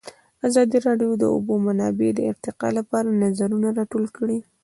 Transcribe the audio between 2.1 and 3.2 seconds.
د ارتقا لپاره